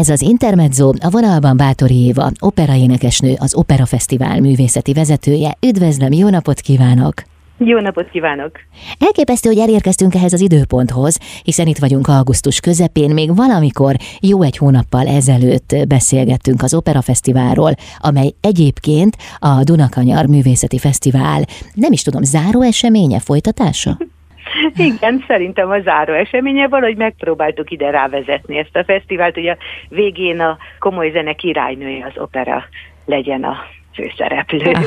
[0.00, 5.56] Ez az Intermezzo, a vonalban Bátori Éva, operaénekesnő, az Opera Fesztivál művészeti vezetője.
[5.66, 7.12] Üdvözlöm, jó napot kívánok!
[7.58, 8.50] Jó napot kívánok!
[8.98, 14.56] Elképesztő, hogy elérkeztünk ehhez az időponthoz, hiszen itt vagyunk augusztus közepén, még valamikor jó egy
[14.56, 21.44] hónappal ezelőtt beszélgettünk az Opera Fesztiválról, amely egyébként a Dunakanyar Művészeti Fesztivál,
[21.74, 23.98] nem is tudom, záró eseménye, folytatása?
[24.88, 29.56] Igen, szerintem a záró eseménye valahogy megpróbáltuk ide rávezetni ezt a fesztivált, hogy a
[29.88, 32.64] végén a komoly zene királynője az opera
[33.04, 33.56] legyen a
[33.94, 34.72] főszereplő.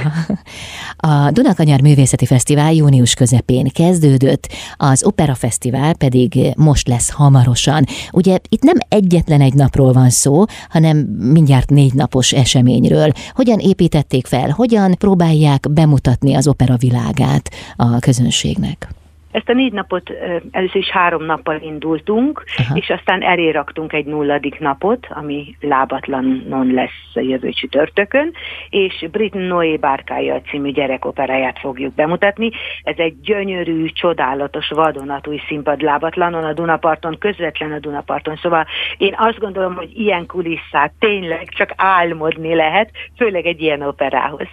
[0.97, 4.47] A Dunakanyar Művészeti Fesztivál június közepén kezdődött,
[4.77, 7.83] az Opera Fesztivál pedig most lesz hamarosan.
[8.11, 13.11] Ugye itt nem egyetlen egy napról van szó, hanem mindjárt négy napos eseményről.
[13.33, 18.87] Hogyan építették fel, hogyan próbálják bemutatni az opera világát a közönségnek?
[19.33, 20.11] Ezt a négy napot
[20.51, 22.75] először is három nappal indultunk, Aha.
[22.75, 28.31] és aztán eléraktunk egy nulladik napot, ami lábatlanon lesz a jövő csütörtökön,
[28.69, 32.51] és Brit Noé bárkája című gyerekoperáját fogjuk bemutatni.
[32.83, 38.35] Ez egy gyönyörű, csodálatos, vadonatúj színpad lábatlanon a Dunaparton, közvetlen a Dunaparton.
[38.41, 38.65] Szóval
[38.97, 44.47] én azt gondolom, hogy ilyen kulisszát tényleg csak álmodni lehet, főleg egy ilyen operához.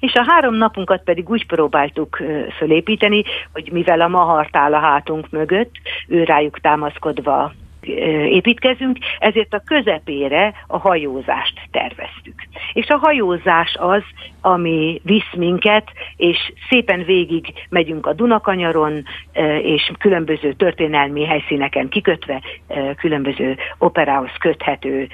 [0.00, 2.22] És a három napunkat pedig úgy próbáltuk
[2.58, 3.22] fölépíteni,
[3.52, 5.72] hogy mivel a ma mahart áll a hátunk mögött,
[6.08, 7.52] ő rájuk támaszkodva
[8.28, 12.34] építkezünk, ezért a közepére a hajózást terveztük.
[12.72, 14.02] És a hajózás az,
[14.40, 19.04] ami visz minket, és szépen végig megyünk a Dunakanyaron,
[19.62, 22.40] és különböző történelmi helyszíneken kikötve,
[22.96, 25.08] különböző operához köthető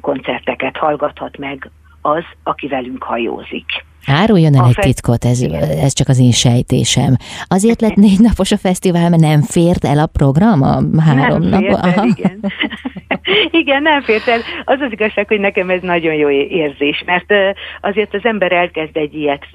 [0.00, 1.70] koncerteket hallgathat meg
[2.02, 3.66] az, aki velünk hajózik.
[4.06, 4.82] Áruljon el a egy fe...
[4.82, 5.42] titkot, ez,
[5.82, 7.16] ez csak az én sejtésem.
[7.46, 11.64] Azért lett négy napos a fesztivál, mert nem fért el a program a három nem
[11.64, 11.84] nap?
[11.84, 12.52] El, igen.
[13.60, 14.40] igen, nem fért el.
[14.64, 17.32] Az az igazság, hogy nekem ez nagyon jó érzés, mert
[17.80, 19.46] azért az ember elkezd egy ilyet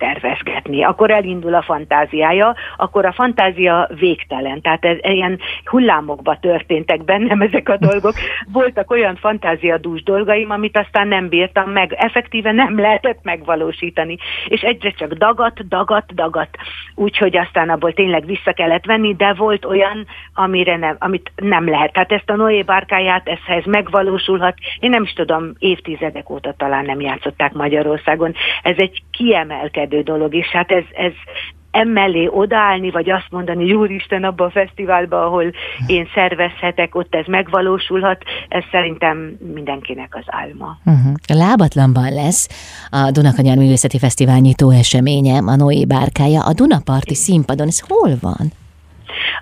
[0.00, 7.40] tervezgetni, akkor elindul a fantáziája, akkor a fantázia végtelen, tehát ez, ilyen hullámokba történtek bennem
[7.40, 8.14] ezek a dolgok.
[8.52, 14.16] Voltak olyan fantáziadús dolgaim, amit aztán nem bírtam meg, effektíve nem lehetett megvalósítani,
[14.46, 16.48] és egyre csak dagat, dagat, dagat,
[16.94, 21.92] úgyhogy aztán abból tényleg vissza kellett venni, de volt olyan, amire nem, amit nem lehet.
[21.92, 27.00] Tehát ezt a Noé bárkáját, ez megvalósulhat, én nem is tudom, évtizedek óta talán nem
[27.00, 28.34] játszották Magyarországon.
[28.62, 31.12] Ez egy kiemelkedő növekedő dolog, és hát ez, ez
[31.70, 35.44] emellé odaállni, vagy azt mondani, hogy úristen, abban a fesztiválban, ahol
[35.86, 40.78] én szervezhetek, ott ez megvalósulhat, ez szerintem mindenkinek az álma.
[40.84, 41.14] Uh-huh.
[41.26, 42.48] Lábatlanban lesz
[42.90, 46.44] a Dunakanyar Művészeti Fesztivál nyitó eseménye, a Noé bárkája.
[46.44, 48.59] A Dunaparti színpadon, ez hol van?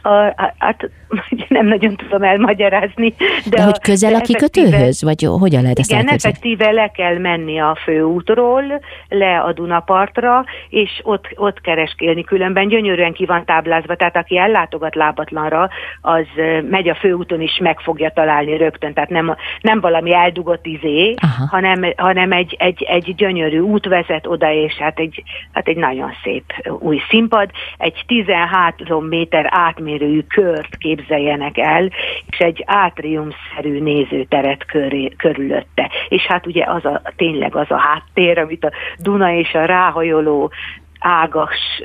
[0.03, 0.91] A, hát
[1.49, 3.15] nem nagyon tudom elmagyarázni.
[3.19, 5.03] De, de hogy közel a kikötőhöz?
[5.03, 11.01] Vagy hogyan lehet ezt Igen, effektíve le kell menni a főútról, le a Dunapartra, és
[11.03, 12.25] ott, ott kereskélni.
[12.25, 15.69] Különben gyönyörűen ki van táblázva, tehát aki ellátogat lábatlanra,
[16.01, 16.27] az
[16.71, 18.93] megy a főúton is meg fogja találni rögtön.
[18.93, 21.15] Tehát nem, nem valami eldugott izé,
[21.51, 26.11] hanem, hanem egy, egy, egy gyönyörű út vezet oda, és hát egy, hát egy nagyon
[26.23, 26.45] szép
[26.79, 27.51] új színpad.
[27.79, 31.91] Egy 13 méter átmérőjű kört kép képzeljenek el,
[32.27, 35.91] és egy átriumszerű nézőteret köré, körülötte.
[36.09, 40.51] És hát ugye az a, tényleg az a háttér, amit a Duna és a ráhajoló
[40.99, 41.83] ágas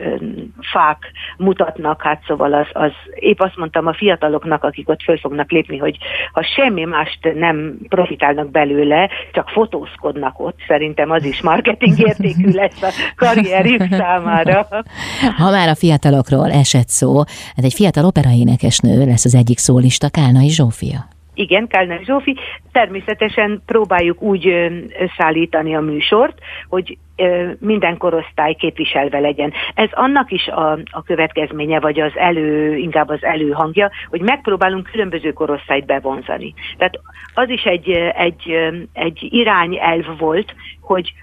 [0.71, 5.51] fák mutatnak, hát szóval az, az épp azt mondtam a fiataloknak, akik ott föl fognak
[5.51, 5.97] lépni, hogy
[6.31, 12.81] ha semmi mást nem profitálnak belőle, csak fotózkodnak ott, szerintem az is marketing értékű lesz
[12.81, 14.67] a karrierük számára.
[15.37, 17.17] Ha már a fiatalokról esett szó,
[17.55, 21.12] hát egy fiatal operaénekesnő lesz az egyik szólista, Kálnai Zsófia.
[21.33, 22.37] Igen, Kálnai Zsófi.
[22.71, 24.47] Természetesen próbáljuk úgy
[24.99, 26.97] összeállítani a műsort, hogy
[27.59, 29.53] minden korosztály képviselve legyen.
[29.73, 35.31] Ez annak is a, a következménye, vagy az elő, inkább az előhangja, hogy megpróbálunk különböző
[35.31, 36.53] korosztályt bevonzani.
[36.77, 36.99] Tehát
[37.33, 38.57] az is egy, egy,
[38.93, 41.13] egy irányelv volt, hogy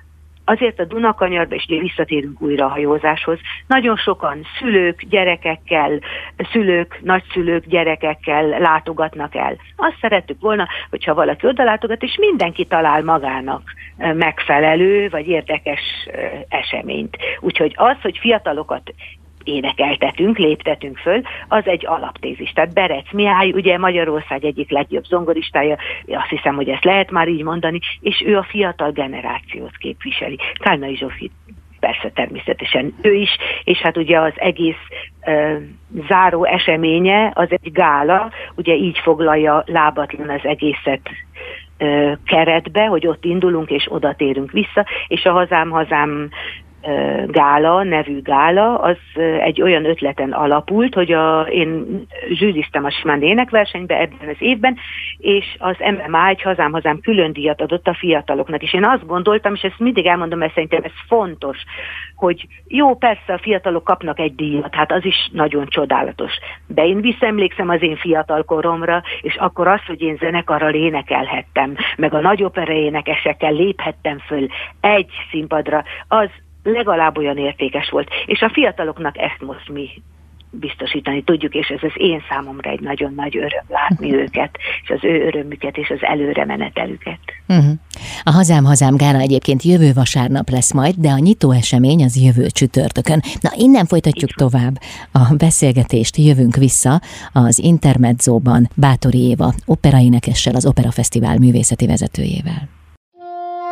[0.45, 6.01] azért a Dunakanyarba, és ugye visszatérünk újra a hajózáshoz, nagyon sokan szülők, gyerekekkel,
[6.53, 9.57] szülők, nagyszülők, gyerekekkel látogatnak el.
[9.77, 13.63] Azt szerettük volna, hogyha valaki oda látogat, és mindenki talál magának
[13.97, 15.81] megfelelő, vagy érdekes
[16.49, 17.17] eseményt.
[17.41, 18.95] Úgyhogy az, hogy fiatalokat
[19.51, 22.53] énekeltetünk, léptetünk föl, az egy alaptézis.
[22.53, 25.77] Tehát Berec Mihály, ugye Magyarország egyik legjobb zongoristája,
[26.07, 30.39] azt hiszem, hogy ezt lehet már így mondani, és ő a fiatal generációt képviseli.
[30.55, 31.31] Kálnai Zsófi
[31.81, 34.83] persze természetesen ő is, és hát ugye az egész
[35.27, 35.57] uh,
[36.09, 41.11] záró eseménye az egy gála, ugye így foglalja lábatlan az egészet
[42.25, 46.29] keretbe, hogy ott indulunk és oda térünk vissza, és a hazám hazám
[47.27, 48.97] gála, nevű gála, az
[49.41, 52.01] egy olyan ötleten alapult, hogy a, én
[52.33, 54.77] zsűriztem a Simán énekversenybe ebben az évben,
[55.19, 59.55] és az MMA egy hazám hazám külön díjat adott a fiataloknak, és én azt gondoltam,
[59.55, 61.59] és ezt mindig elmondom, mert szerintem ez fontos,
[62.17, 66.33] hogy jó, persze a fiatalok kapnak egy díjat, hát az is nagyon csodálatos.
[66.67, 72.15] De én visszaemlékszem az én fiatal koromra, és akkor az, hogy én zenekarral énekelhettem, meg
[72.15, 74.47] a nagy opera énekesekkel léphettem föl
[74.81, 76.29] egy színpadra, az
[76.63, 78.09] legalább olyan értékes volt.
[78.27, 79.89] És a fiataloknak ezt most mi
[80.51, 84.23] biztosítani tudjuk, és ez az én számomra egy nagyon nagy öröm látni uh-huh.
[84.23, 87.19] őket, és az ő örömüket, és az előre menetelüket.
[87.49, 87.73] Uh-huh.
[88.23, 92.47] A Hazám Hazám Gála egyébként jövő vasárnap lesz majd, de a nyitó esemény az jövő
[92.47, 93.23] csütörtökön.
[93.41, 94.75] Na, innen folytatjuk tovább
[95.13, 97.01] a beszélgetést, jövünk vissza
[97.33, 102.80] az Intermedzóban Bátori Éva operaénekessel, az Opera Fesztivál művészeti vezetőjével.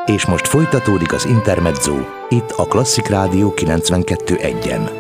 [0.09, 1.97] És most folytatódik az Intermezzo,
[2.29, 4.91] itt a Klasszik Rádió 92.1-en.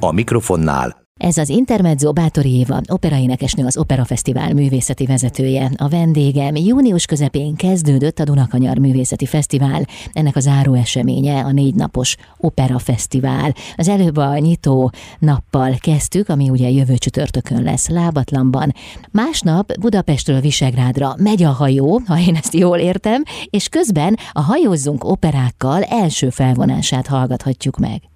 [0.00, 5.70] A mikrofonnál ez az Intermezzo Bátori Éva, operaénekesnő, az Opera Fesztivál művészeti vezetője.
[5.76, 11.74] A vendégem június közepén kezdődött a Dunakanyar Művészeti Fesztivál, ennek az záró eseménye a négy
[11.74, 13.54] napos Opera Fesztivál.
[13.76, 18.72] Az előbb a nyitó nappal kezdtük, ami ugye jövő csütörtökön lesz Lábatlanban.
[19.10, 25.04] Másnap Budapestről Visegrádra megy a hajó, ha én ezt jól értem, és közben a Hajózzunk
[25.04, 28.11] operákkal első felvonását hallgathatjuk meg.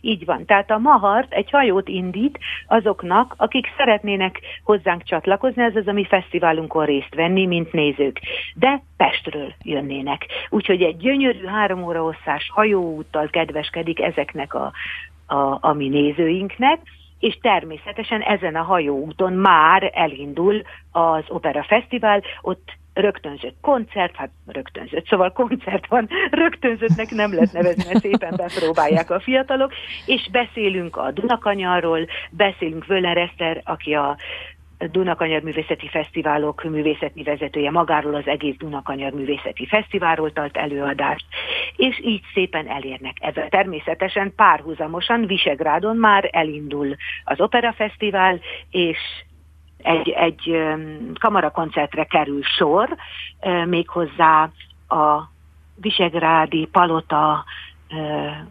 [0.00, 0.44] Így van.
[0.44, 6.04] Tehát a Mahart egy hajót indít azoknak, akik szeretnének hozzánk csatlakozni, ez az a mi
[6.04, 8.20] fesztiválunkon részt venni, mint nézők.
[8.54, 10.26] De Pestről jönnének.
[10.50, 14.72] Úgyhogy egy gyönyörű három óra hosszás hajóúttal kedveskedik ezeknek a,
[15.26, 16.80] a, a mi nézőinknek,
[17.18, 20.62] és természetesen ezen a hajóúton már elindul
[20.92, 27.84] az Opera Fesztivál, ott rögtönzött koncert, hát rögtönzött, szóval koncert van, rögtönzöttnek nem lehet nevezni,
[27.86, 29.72] mert szépen bepróbálják a fiatalok,
[30.06, 34.16] és beszélünk a Dunakanyarról, beszélünk Völler Eszter, aki a
[34.90, 41.24] Dunakanyar Művészeti Fesztiválok művészeti vezetője magáról az egész Dunakanyar Művészeti Fesztiválról tart előadást,
[41.76, 43.48] és így szépen elérnek ebben.
[43.48, 48.40] Természetesen párhuzamosan Visegrádon már elindul az Opera Fesztivál,
[48.70, 48.98] és
[49.82, 50.62] egy, egy
[51.18, 52.96] kamarakoncertre kerül sor,
[53.66, 54.50] méghozzá
[54.88, 55.28] a
[55.74, 57.44] Visegrádi Palota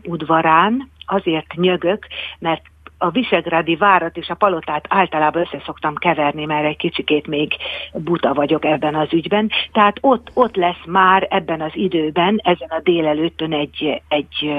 [0.04, 2.08] udvarán, azért nyögök,
[2.40, 2.62] mert
[3.02, 7.54] a Visegrádi várat és a palotát általában össze szoktam keverni, mert egy kicsikét még
[7.94, 9.50] buta vagyok ebben az ügyben.
[9.72, 14.54] Tehát ott, ott lesz már ebben az időben, ezen a délelőttön egy, egy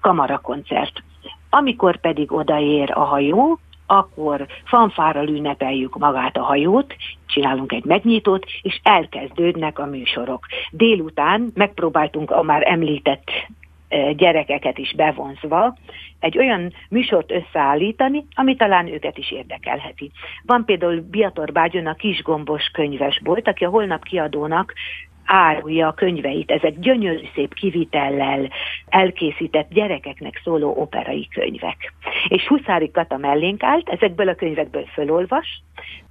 [0.00, 1.02] kamarakoncert.
[1.50, 6.96] Amikor pedig odaér a hajó, akkor fanfárral ünnepeljük magát a hajót,
[7.26, 10.46] csinálunk egy megnyitót, és elkezdődnek a műsorok.
[10.70, 13.30] Délután megpróbáltunk a már említett
[14.16, 15.76] gyerekeket is bevonzva
[16.20, 20.10] egy olyan műsort összeállítani, ami talán őket is érdekelheti.
[20.46, 24.72] Van például Biator Bágyon a kisgombos könyvesbolt, aki a holnap kiadónak
[25.26, 26.50] árulja a könyveit.
[26.50, 28.48] Ezek gyönyörű szép kivitellel
[28.88, 31.92] elkészített gyerekeknek szóló operai könyvek.
[32.28, 35.62] És Huszári Kata mellénk állt, ezekből a könyvekből fölolvas,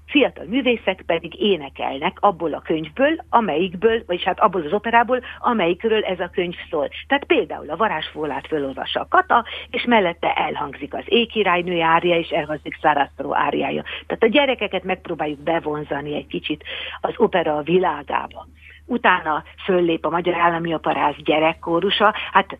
[0.08, 6.20] fiatal művészek pedig énekelnek abból a könyvből, amelyikből, vagyis hát abból az operából, amelyikről ez
[6.20, 6.90] a könyv szól.
[7.08, 12.78] Tehát például a varázsfólát fölolvassa a Kata, és mellette elhangzik az ékirálynő ária, és elhangzik
[12.82, 13.84] Szárasztró áriája.
[14.08, 16.64] Tehát a gyerekeket megpróbáljuk bevonzani egy kicsit
[17.02, 18.48] az opera világába
[18.86, 22.58] utána föllép a Magyar Állami Operáz gyerekkórusa, hát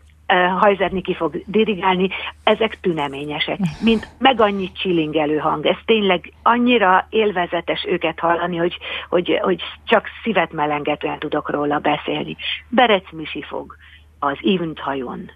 [0.58, 2.08] Hajzer ki fog dirigálni,
[2.44, 5.66] ezek tüneményesek, mint meg annyit csilingelő hang.
[5.66, 8.78] Ez tényleg annyira élvezetes őket hallani, hogy,
[9.08, 12.36] hogy, hogy csak szívet melengetően tudok róla beszélni.
[12.68, 13.76] Berec Misi fog
[14.18, 15.30] az Event hajón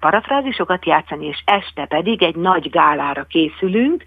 [0.00, 4.04] parafrázisokat játszani, és este pedig egy nagy gálára készülünk,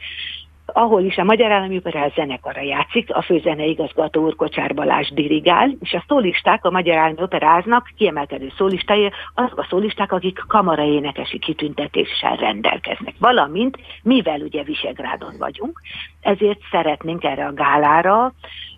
[0.66, 5.94] ahol is a Magyar Állami Operál zenekara játszik, a főzeneigazgató úr Kocsár Balázs dirigál, és
[5.94, 13.14] a szólisták a Magyar Állami Operáznak kiemelkedő szólistája azok a szólisták, akik kamaraénekesi kitüntetéssel rendelkeznek.
[13.20, 15.82] Valamint, mivel ugye Visegrádon vagyunk,
[16.22, 18.34] ezért szeretnénk erre a gálára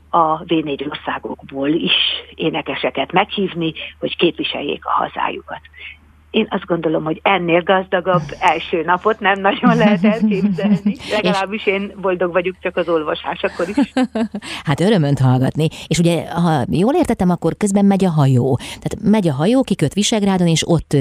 [0.09, 1.93] a V4 országokból is
[2.35, 5.61] énekeseket meghívni, hogy képviseljék a hazájukat
[6.31, 10.95] én azt gondolom, hogy ennél gazdagabb első napot nem nagyon lehet elképzelni.
[11.15, 13.93] Legalábbis én boldog vagyok csak az olvasásakor is.
[14.67, 15.67] hát örömönt hallgatni.
[15.87, 18.59] És ugye, ha jól értettem, akkor közben megy a hajó.
[18.65, 20.97] Tehát megy a hajó, kiköt Visegrádon, és ott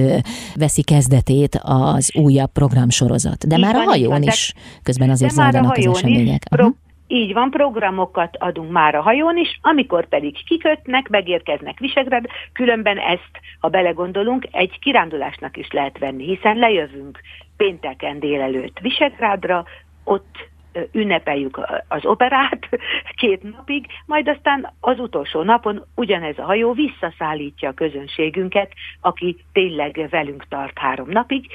[0.54, 3.46] veszi kezdetét az újabb programsorozat.
[3.46, 4.52] De Így már van, a hajón van, is
[4.82, 6.42] közben azért zajlanak az események.
[6.50, 12.26] Is, pro- így van, programokat adunk már a hajón is, amikor pedig kikötnek, megérkeznek Visegrád,
[12.52, 17.20] különben ezt, ha belegondolunk, egy kirándulásnak is lehet venni, hiszen lejövünk
[17.56, 19.64] pénteken délelőtt Visegrádra,
[20.04, 20.48] ott
[20.92, 22.68] ünnepeljük az operát
[23.20, 30.06] két napig, majd aztán az utolsó napon ugyanez a hajó visszaszállítja a közönségünket, aki tényleg
[30.10, 31.46] velünk tart három napig,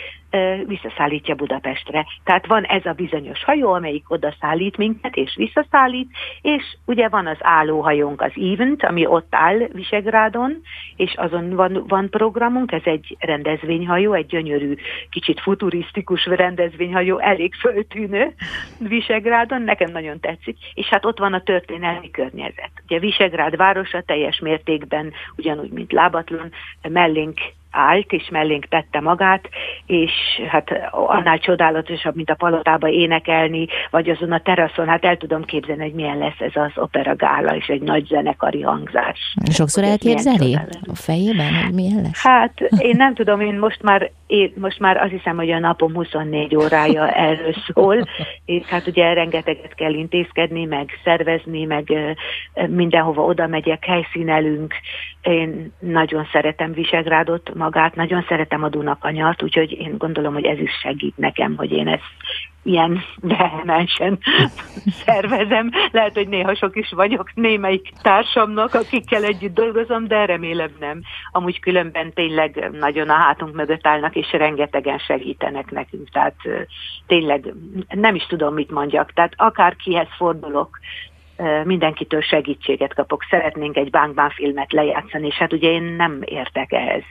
[0.65, 2.05] visszaszállítja Budapestre.
[2.23, 6.09] Tehát van ez a bizonyos hajó, amelyik oda szállít minket, és visszaszállít,
[6.41, 10.61] és ugye van az állóhajónk, az Event, ami ott áll Visegrádon,
[10.95, 14.75] és azon van, van programunk, ez egy rendezvényhajó, egy gyönyörű,
[15.09, 18.33] kicsit futurisztikus rendezvényhajó, elég föltűnő
[18.77, 22.71] Visegrádon, nekem nagyon tetszik, és hát ott van a történelmi környezet.
[22.83, 27.39] Ugye Visegrád városa teljes mértékben, ugyanúgy, mint Lábatlan, mellénk
[27.71, 29.49] állt, és mellénk tette magát,
[29.85, 30.11] és
[30.49, 35.81] hát annál csodálatosabb, mint a palotába énekelni, vagy azon a teraszon, hát el tudom képzelni,
[35.81, 39.19] hogy milyen lesz ez az opera gála, és egy nagy zenekari hangzás.
[39.51, 42.23] Sokszor elképzeli a fejében, hogy milyen lesz?
[42.23, 45.93] Hát én nem tudom, én most már, én most már azt hiszem, hogy a napom
[45.93, 48.07] 24 órája erről szól,
[48.45, 51.93] és hát ugye rengeteget kell intézkedni, meg szervezni, meg
[52.67, 54.73] mindenhova oda megyek, helyszínelünk.
[55.21, 60.71] Én nagyon szeretem Visegrádot, magát, nagyon szeretem a Dunakanyart, úgyhogy én gondolom, hogy ez is
[60.81, 62.11] segít nekem, hogy én ezt
[62.63, 64.19] ilyen vehemensen
[65.05, 65.71] szervezem.
[65.91, 71.01] Lehet, hogy néha sok is vagyok némelyik társamnak, akikkel együtt dolgozom, de remélem nem.
[71.31, 76.09] Amúgy különben tényleg nagyon a hátunk mögött állnak, és rengetegen segítenek nekünk.
[76.09, 76.35] Tehát
[77.07, 77.53] tényleg
[77.89, 79.13] nem is tudom, mit mondjak.
[79.13, 80.79] Tehát akárkihez fordulok,
[81.63, 87.03] mindenkitől segítséget kapok, szeretnénk egy bánkbán filmet lejátszani, és hát ugye én nem értek ehhez.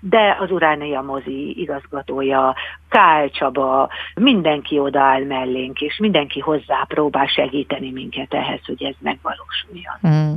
[0.00, 2.54] De az Uránia mozi igazgatója,
[2.88, 9.94] Kál Csaba, mindenki odaáll mellénk, és mindenki hozzá próbál segíteni minket ehhez, hogy ez megvalósuljon.
[10.08, 10.34] Mm.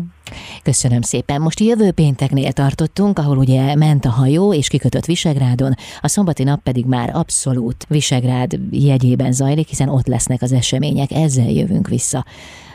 [0.63, 1.41] Köszönöm szépen.
[1.41, 6.63] Most jövő pénteknél tartottunk, ahol ugye ment a hajó és kikötött Visegrádon, a szombati nap
[6.63, 12.25] pedig már abszolút Visegrád jegyében zajlik, hiszen ott lesznek az események, ezzel jövünk vissza.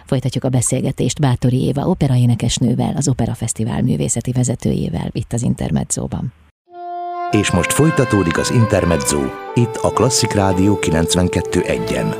[0.06, 6.32] Folytatjuk a beszélgetést Bátori Éva operaénekesnővel, az Opera Fesztivál művészeti vezetőjével itt az Intermedzóban.
[7.30, 9.20] És most folytatódik az Intermezzo,
[9.54, 12.14] itt a Klasszik Rádió 92.1-en.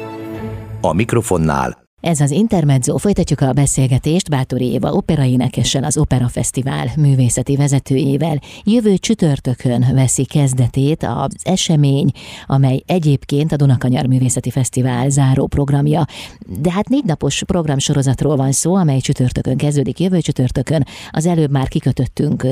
[0.81, 7.57] A mikrofonnál ez az Intermezzo, folytatjuk a beszélgetést Bátori Éva operaénekessel, az Opera Fesztivál művészeti
[7.57, 8.38] vezetőjével.
[8.65, 12.11] Jövő csütörtökön veszi kezdetét az esemény,
[12.47, 16.05] amely egyébként a Dunakanyar Művészeti Fesztivál záró programja.
[16.61, 20.87] De hát négy napos programsorozatról van szó, amely csütörtökön kezdődik, jövő csütörtökön.
[21.11, 22.47] Az előbb már kikötöttünk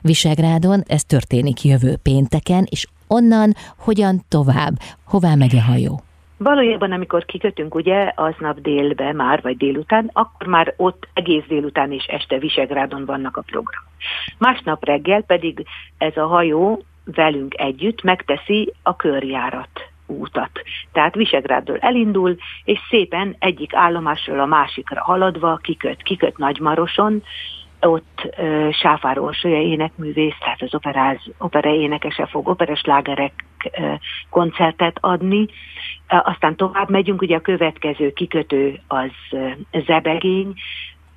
[0.00, 6.05] Visegrádon, ez történik jövő pénteken, és onnan hogyan tovább, hová megy a hajó?
[6.38, 12.04] Valójában, amikor kikötünk, ugye, aznap délbe már, vagy délután, akkor már ott egész délután és
[12.04, 13.82] este Visegrádon vannak a program.
[14.38, 15.66] Másnap reggel pedig
[15.98, 20.50] ez a hajó velünk együtt megteszi a körjárat útat.
[20.92, 27.22] Tehát Visegrádról elindul, és szépen egyik állomásról a másikra haladva kiköt, kiköt Nagymaroson,
[27.80, 33.55] ott uh, Sáfár Orsolya énekművész, tehát az operáz, opera énekese fog opereslágerek uh,
[34.30, 35.46] koncertet adni.
[36.06, 39.10] Aztán tovább megyünk, ugye a következő kikötő az
[39.86, 40.54] Zebegény,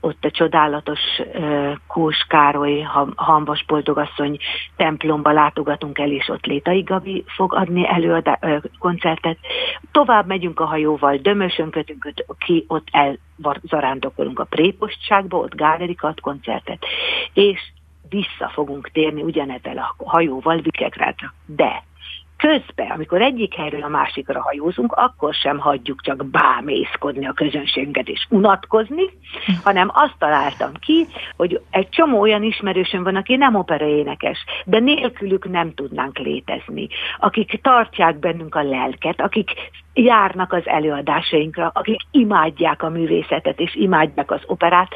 [0.02, 1.00] ott a csodálatos
[1.34, 2.80] uh, Kós Károly
[3.16, 4.38] Hambas Boldogasszony
[4.76, 8.40] templomba látogatunk el, és ott Létai Gabi fog adni előadá,
[8.78, 9.38] koncertet.
[9.92, 12.14] Tovább megyünk a hajóval, Dömösön kötünk
[12.46, 16.86] ki, ott elzarándokolunk a Prépostságba, ott gálerikat, koncertet,
[17.34, 17.60] és
[18.10, 21.34] vissza fogunk térni ugyanezzel a hajóval Vikegrádra.
[21.46, 21.84] De
[22.40, 28.26] közben, amikor egyik helyről a másikra hajózunk, akkor sem hagyjuk csak bámészkodni a közönségünket és
[28.30, 29.04] unatkozni,
[29.64, 31.06] hanem azt találtam ki,
[31.38, 37.62] hogy egy csomó olyan ismerősöm van, aki nem operaénekes, de nélkülük nem tudnánk létezni, akik
[37.62, 39.52] tartják bennünk a lelket, akik
[39.94, 44.96] járnak az előadásainkra, akik imádják a művészetet és imádják az operát,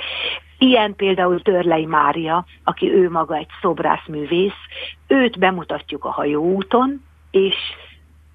[0.57, 4.61] Ilyen például Törlei Mária, aki ő maga egy szobrászművész,
[5.07, 7.01] őt bemutatjuk a hajóúton,
[7.33, 7.55] és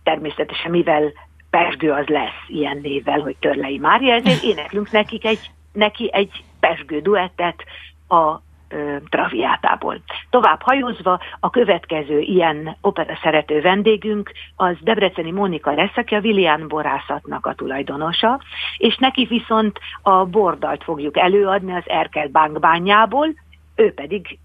[0.02, 1.12] természetesen mivel
[1.50, 7.00] Pesgő az lesz ilyen névvel, hogy Törlei Mária, ezért éneklünk nekik egy, neki egy Pesgő
[7.00, 7.64] duettet
[8.08, 10.00] a ö, Traviátából.
[10.30, 16.68] Tovább hajózva, a következő ilyen opera szerető vendégünk az Debreceni Mónika lesz, aki a William
[16.68, 18.40] borászatnak a tulajdonosa,
[18.76, 23.28] és neki viszont a bordalt fogjuk előadni az Erkel bánkbányából,
[23.74, 24.38] ő pedig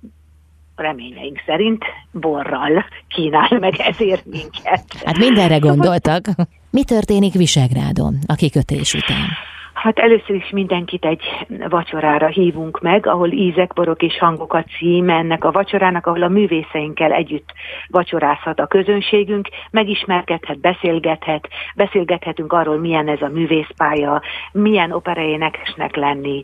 [0.76, 4.84] reményeink szerint borral kínál meg ezért minket.
[5.06, 6.26] Hát mindenre gondoltak.
[6.70, 9.28] Mi történik Visegrádon a kikötés után?
[9.74, 11.22] Hát először is mindenkit egy
[11.70, 16.28] vacsorára hívunk meg, ahol ízek, borok és hangok a cím ennek a vacsorának, ahol a
[16.28, 17.54] művészeinkkel együtt
[17.88, 26.42] vacsorázhat a közönségünk, megismerkedhet, beszélgethet, beszélgethetünk arról, milyen ez a művészpálya, milyen operaénekesnek lenni,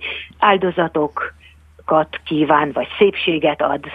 [1.89, 3.85] áldozatokat kíván, vagy szépséget ad,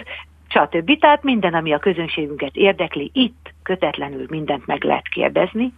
[0.47, 0.99] stb.
[0.99, 5.73] Tehát minden, ami a közönségünket érdekli, itt kötetlenül mindent meg lehet kérdezni.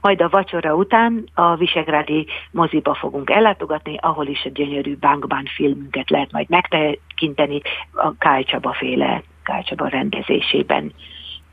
[0.00, 6.10] Majd a vacsora után a Visegrádi moziba fogunk ellátogatni, ahol is a gyönyörű Bankban filmünket
[6.10, 7.60] lehet majd megtekinteni
[7.92, 10.92] a Kály Csaba féle, Kály rendezésében.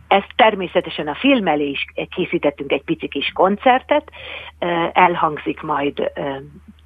[0.07, 1.85] Ezt természetesen a film elé is
[2.15, 4.11] készítettünk egy pici kis koncertet,
[4.93, 6.11] elhangzik majd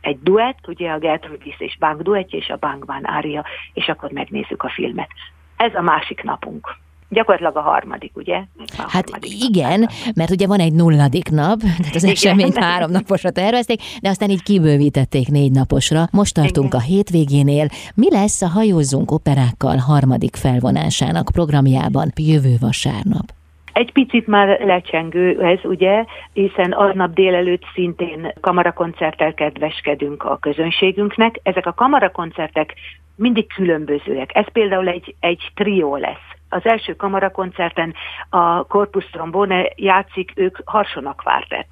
[0.04, 4.64] egy duett, ugye a Gertrudis és Bank duettje, és a Bankban ária, és akkor megnézzük
[4.64, 5.10] a filmet.
[5.58, 6.82] Ez a másik napunk
[7.14, 8.36] gyakorlatilag a harmadik, ugye?
[8.36, 9.90] A hát harmadik igen, nap.
[10.16, 14.44] mert ugye van egy nulladik nap, tehát az eseményt három naposra tervezték, de aztán így
[14.44, 16.08] kibővítették négy naposra.
[16.12, 16.80] Most tartunk igen.
[16.80, 17.68] a hétvégénél.
[17.96, 23.26] Mi lesz a Hajózzunk operákkal harmadik felvonásának programjában jövő vasárnap?
[23.74, 31.40] Egy picit már lecsengő ez, ugye, hiszen aznap délelőtt szintén kamarakoncerttel kedveskedünk a közönségünknek.
[31.44, 32.74] Ezek a kamarakoncertek
[33.16, 34.36] mindig különbözőek.
[34.36, 36.32] Ez például egy, egy trió lesz.
[36.54, 37.94] Az első kamarakoncerten
[38.30, 41.72] a Corpus Trombone játszik, ők Harsonak vártett.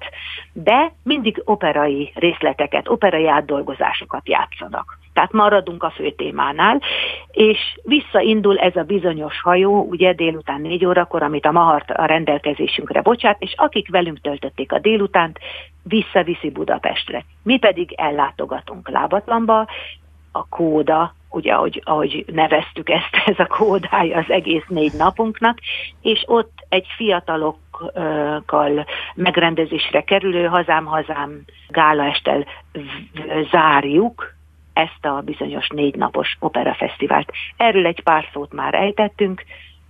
[0.52, 4.98] De mindig operai részleteket, operai átdolgozásokat játszanak.
[5.12, 6.80] Tehát maradunk a fő témánál,
[7.30, 13.00] és visszaindul ez a bizonyos hajó, ugye délután négy órakor, amit a Mahart a rendelkezésünkre
[13.00, 15.38] bocsát, és akik velünk töltötték a délutánt,
[15.82, 17.24] visszaviszi Budapestre.
[17.42, 19.66] Mi pedig ellátogatunk Lábatlanba,
[20.32, 25.58] a kóda, ugye ahogy, ahogy neveztük ezt, ez a kódája az egész négy napunknak,
[26.02, 32.46] és ott egy fiatalokkal megrendezésre kerülő Hazám Hazám gálaestel
[33.50, 34.34] zárjuk
[34.72, 37.32] ezt a bizonyos négy napos operafesztivált.
[37.56, 39.44] Erről egy pár szót már ejtettünk,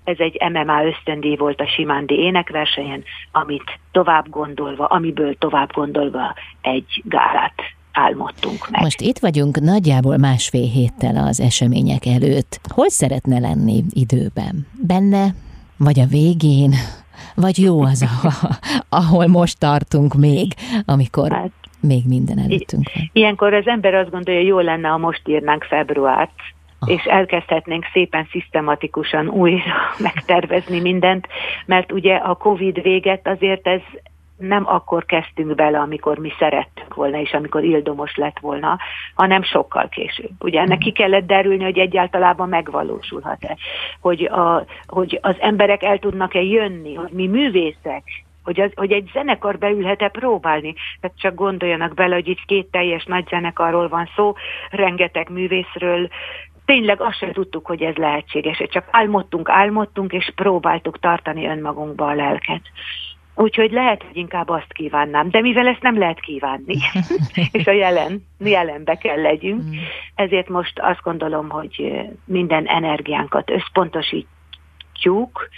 [0.05, 7.03] ez egy MMA ösztöndíj volt a Simándi énekversenyen, amit tovább gondolva, amiből tovább gondolva egy
[7.05, 8.81] gálát álmodtunk meg.
[8.83, 12.61] Most itt vagyunk nagyjából másfél héttel az események előtt.
[12.75, 14.67] Hol szeretne lenni időben?
[14.87, 15.35] Benne?
[15.77, 16.73] Vagy a végén?
[17.35, 18.07] Vagy jó az,
[19.03, 20.53] ahol most tartunk még,
[20.85, 21.51] amikor hát,
[21.81, 23.11] még minden előttünk van?
[23.13, 26.33] Ilyenkor az ember azt gondolja, jó lenne, ha most írnánk februárt,
[26.79, 26.91] ah.
[26.91, 31.27] és elkezdhetnénk szépen szisztematikusan újra megtervezni mindent,
[31.67, 33.81] mert ugye a Covid véget azért ez
[34.37, 38.79] nem akkor kezdtünk bele, amikor mi szerettünk volna, és amikor ildomos lett volna,
[39.15, 40.31] hanem sokkal később.
[40.41, 43.57] Ugye ennek ki kellett derülni, hogy egyáltalán megvalósulhat-e,
[44.01, 48.03] hogy, a, hogy az emberek el tudnak-e jönni, hogy mi művészek,
[48.45, 50.75] hogy, az, hogy egy zenekar beülhet-e próbálni.
[51.01, 54.35] Tehát csak gondoljanak bele, hogy itt két teljes nagy zenekarról van szó,
[54.71, 56.09] rengeteg művészről,
[56.65, 58.63] tényleg azt sem tudtuk, hogy ez lehetséges.
[58.71, 62.63] Csak álmodtunk, álmodtunk, és próbáltuk tartani önmagunkba a lelket.
[63.35, 66.77] Úgyhogy lehet, hogy inkább azt kívánnám, de mivel ezt nem lehet kívánni,
[67.53, 69.79] és a jelen, jelenbe kell legyünk, mm.
[70.15, 75.49] ezért most azt gondolom, hogy minden energiánkat összpontosítjuk,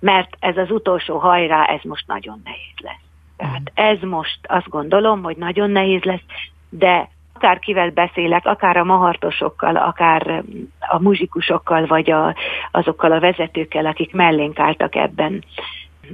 [0.00, 3.02] mert ez az utolsó hajrá, ez most nagyon nehéz lesz.
[3.36, 3.84] Tehát mm.
[3.86, 6.24] ez most azt gondolom, hogy nagyon nehéz lesz,
[6.68, 10.42] de akárkivel beszélek, akár a mahartosokkal, akár
[10.78, 12.34] a muzsikusokkal, vagy a,
[12.70, 15.44] azokkal a vezetőkkel, akik mellénk álltak ebben,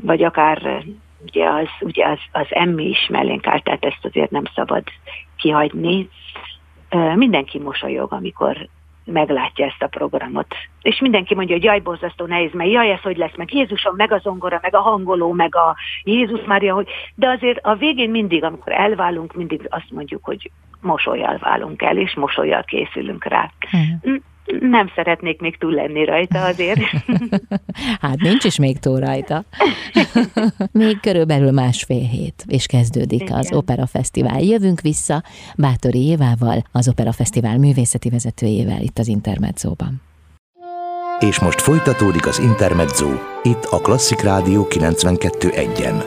[0.03, 0.85] vagy akár
[1.27, 4.83] ugye az, ugye az, az emmi is mellénk állt, tehát ezt azért nem szabad
[5.37, 6.09] kihagyni.
[7.15, 8.69] Mindenki mosolyog, amikor
[9.05, 10.55] meglátja ezt a programot.
[10.83, 14.13] És mindenki mondja, hogy jaj, borzasztó nehéz, mert jaj, ez hogy lesz, meg Jézusom, meg
[14.13, 16.89] a zongora, meg a hangoló, meg a Jézus Mária, hogy...
[17.15, 22.15] De azért a végén mindig, amikor elválunk, mindig azt mondjuk, hogy mosolyal válunk el, és
[22.15, 23.51] mosolyal készülünk rá.
[23.73, 24.23] Uh-huh
[24.61, 26.81] nem szeretnék még túl lenni rajta azért.
[28.01, 29.45] hát nincs is még túl rajta.
[30.73, 33.39] még körülbelül másfél hét, és kezdődik Igen.
[33.39, 34.41] az Opera Fesztivál.
[34.41, 35.23] Jövünk vissza
[35.57, 40.03] Bátori Évával, az Opera Fesztivál művészeti vezetőjével itt az Intermedzóban.
[41.21, 43.09] És most folytatódik az Intermezzo,
[43.43, 46.05] itt a Klasszik Rádió 92.1-en.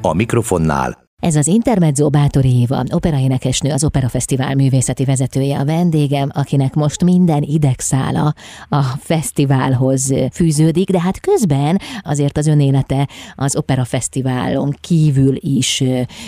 [0.00, 6.28] A mikrofonnál ez az Intermezzo Bátori Éva, operaénekesnő, az Opera Fesztivál művészeti vezetője a vendégem,
[6.34, 8.32] akinek most minden idegszála
[8.68, 15.82] a fesztiválhoz fűződik, de hát közben azért az önélete az Opera Fesztiválon kívül is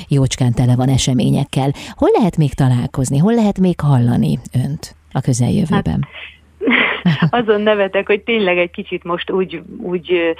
[0.08, 1.70] jócskán tele van eseményekkel.
[1.90, 6.06] Hol lehet még találkozni, hol lehet még hallani önt a közeljövőben?
[7.02, 10.34] Hát, azon nevetek, hogy tényleg egy kicsit most úgy, úgy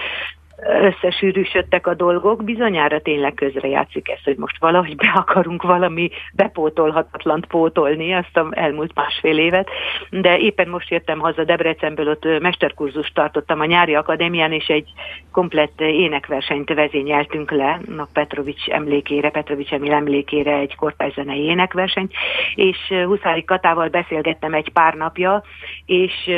[0.67, 8.15] összesűrűsödtek a dolgok, bizonyára tényleg közrejátszik ez, hogy most valahogy be akarunk valami bepótolhatatlant pótolni
[8.15, 9.69] azt a elmúlt másfél évet,
[10.11, 14.89] de éppen most jöttem haza Debrecenből, ott mesterkurzust tartottam a nyári akadémián, és egy
[15.33, 22.13] komplett énekversenyt vezényeltünk le, a Petrovics emlékére, Petrovics Emil emlékére egy kortályzenei énekversenyt,
[22.55, 25.43] és Huszári Katával beszélgettem egy pár napja,
[25.87, 26.31] és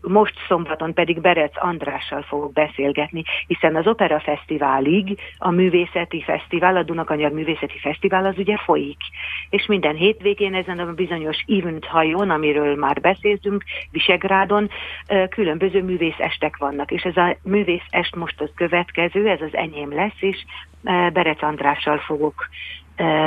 [0.00, 3.22] most szombaton pedig Berec Andrással fogok beszélgetni,
[3.62, 8.96] hiszen az Opera Fesztiválig a művészeti fesztivál, a Dunakanyar Művészeti Fesztivál az ugye folyik.
[9.50, 14.70] És minden hétvégén ezen a bizonyos event hajón, amiről már beszéltünk, Visegrádon,
[15.28, 16.90] különböző művészestek vannak.
[16.90, 20.44] És ez a művészest most az következő, ez az enyém lesz, és
[21.12, 22.48] Berec Andrással fogok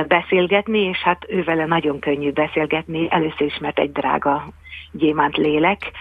[0.08, 4.48] beszélgetni, és hát ővele nagyon könnyű beszélgetni, először is, mert egy drága
[4.92, 5.92] gyémánt lélek,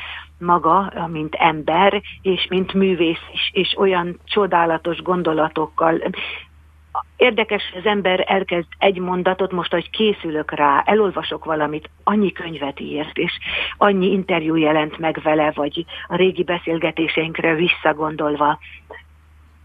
[0.44, 6.00] maga, mint ember, és mint művész is, és olyan csodálatos gondolatokkal.
[7.16, 13.16] Érdekes, az ember elkezd egy mondatot, most, hogy készülök rá, elolvasok valamit, annyi könyvet írt,
[13.18, 13.32] és
[13.76, 18.58] annyi interjú jelent meg vele, vagy a régi beszélgetéseinkre visszagondolva.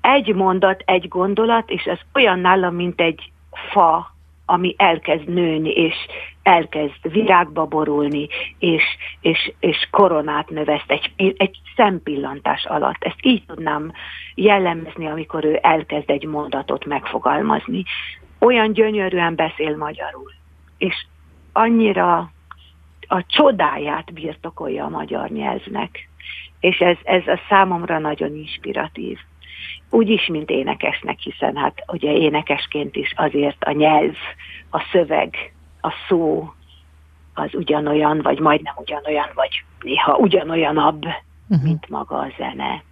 [0.01, 3.31] Egy mondat, egy gondolat, és ez olyan nálam, mint egy
[3.71, 4.13] fa,
[4.49, 5.95] ami elkezd nőni, és
[6.43, 8.27] elkezd virágba borulni,
[8.59, 8.83] és,
[9.21, 13.03] és, és koronát növeszt egy, egy szempillantás alatt.
[13.03, 13.91] Ezt így tudnám
[14.35, 17.83] jellemezni, amikor ő elkezd egy mondatot megfogalmazni.
[18.39, 20.31] Olyan gyönyörűen beszél magyarul,
[20.77, 21.05] és
[21.53, 22.31] annyira
[23.07, 26.09] a csodáját birtokolja a magyar nyelvnek,
[26.59, 29.17] és ez, ez a számomra nagyon inspiratív
[29.89, 34.15] úgy is, mint énekesnek, hiszen hát ugye énekesként is azért a nyelv,
[34.69, 36.53] a szöveg, a szó
[37.33, 41.63] az ugyanolyan, vagy majdnem ugyanolyan, vagy néha ugyanolyanabb, uh-huh.
[41.63, 42.83] mint maga a zene.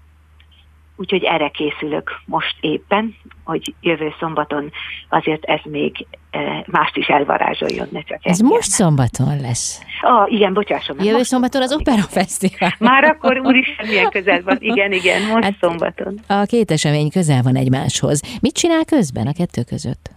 [0.98, 4.72] Úgyhogy erre készülök most éppen, hogy jövő szombaton
[5.10, 9.82] azért ez még e, mást is elvarázsoljon, ne csak Ez most szombaton lesz.
[10.02, 11.04] Ah, igen, bocsásson.
[11.04, 12.76] Jövő szombaton az Opera Fesztivál.
[12.80, 14.58] Már akkor úristen milyen közel van.
[14.60, 16.20] Igen, igen, most hát szombaton.
[16.28, 18.22] A két esemény közel van egymáshoz.
[18.42, 20.17] Mit csinál közben a kettő között?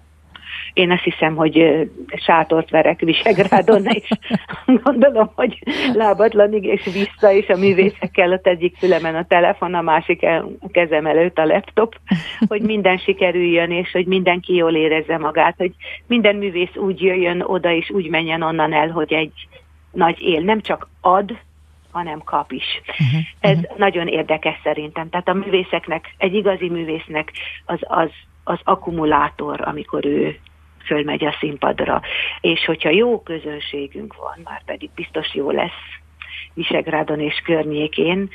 [0.72, 4.08] Én azt hiszem, hogy sátort verek Visegrádon, és
[4.84, 5.58] gondolom, hogy
[5.94, 11.06] lábatlanig és vissza, és a művészekkel ott egyik fülemen a telefon, a másik a kezem
[11.06, 11.96] előtt a laptop,
[12.48, 15.72] hogy minden sikerüljön, és hogy mindenki jól érezze magát, hogy
[16.06, 19.32] minden művész úgy jöjjön oda, és úgy menjen onnan el, hogy egy
[19.92, 21.38] nagy él, nem csak ad,
[21.90, 22.80] hanem kap is.
[22.88, 23.78] Uh-huh, Ez uh-huh.
[23.78, 25.08] nagyon érdekes szerintem.
[25.08, 27.32] Tehát a művészeknek, egy igazi művésznek
[27.64, 28.10] az, az,
[28.44, 30.38] az akkumulátor, amikor ő
[30.90, 32.00] fölmegy a színpadra.
[32.40, 35.82] És hogyha jó közönségünk van, már pedig biztos jó lesz
[36.54, 38.28] Visegrádon és környékén,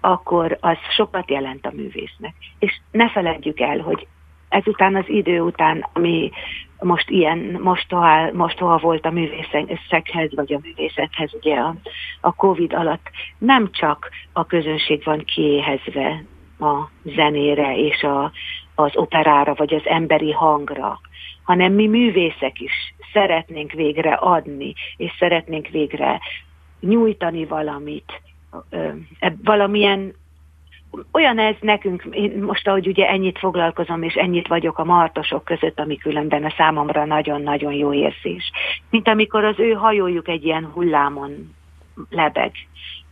[0.00, 2.34] akkor az sokat jelent a művésznek.
[2.58, 4.06] És ne feledjük el, hogy
[4.48, 6.30] ezután az idő után, ami
[6.78, 11.74] most ilyen, mostoha, mostoha volt a művészekhez, vagy a művészethez ugye a,
[12.20, 16.24] a Covid alatt, nem csak a közönség van kiéhezve
[16.58, 18.32] a zenére és a,
[18.74, 21.00] az operára, vagy az emberi hangra,
[21.42, 26.20] hanem mi művészek is szeretnénk végre adni, és szeretnénk végre
[26.80, 28.22] nyújtani valamit,
[29.44, 30.14] valamilyen
[31.12, 35.80] olyan ez nekünk, én most ahogy ugye ennyit foglalkozom, és ennyit vagyok a martosok között,
[35.80, 38.50] ami különben a számomra nagyon-nagyon jó érzés.
[38.90, 41.54] Mint amikor az ő hajójuk egy ilyen hullámon
[42.10, 42.52] lebeg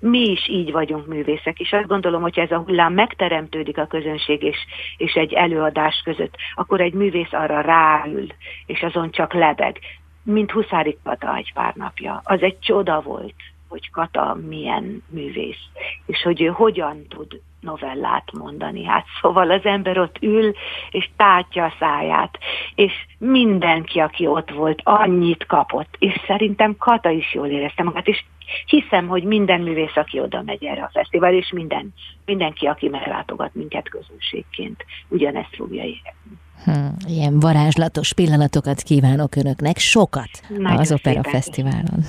[0.03, 4.43] mi is így vagyunk művészek, és azt gondolom, hogy ez a hullám megteremtődik a közönség
[4.43, 4.57] és,
[4.97, 8.27] és egy előadás között, akkor egy művész arra ráül,
[8.67, 9.79] és azon csak lebeg,
[10.23, 12.21] mint Huszári Kata egy pár napja.
[12.25, 13.35] Az egy csoda volt,
[13.69, 15.65] hogy Kata milyen művész,
[16.07, 18.85] és hogy ő hogyan tud novellát mondani.
[18.85, 20.53] Hát szóval az ember ott ül,
[20.91, 22.39] és tátja a száját,
[22.75, 28.25] és mindenki, aki ott volt, annyit kapott, és szerintem Kata is jól érezte magát, és
[28.67, 33.55] hiszem, hogy minden művész, aki oda megy erre a fesztivál, és minden, mindenki, aki meglátogat
[33.55, 36.41] minket közönségként, ugyanezt fogja érezni.
[36.65, 42.01] Hmm, ilyen varázslatos pillanatokat kívánok Önöknek, sokat Nagyon az Opera Fesztiválon.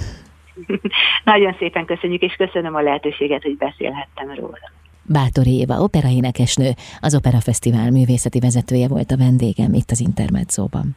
[1.23, 4.71] Nagyon szépen köszönjük, és köszönöm a lehetőséget, hogy beszélhettem róla.
[5.05, 6.69] Bátori Éva, operaénekesnő,
[6.99, 10.95] az Opera Fesztivál művészeti vezetője volt a vendégem itt az Intermedzóban.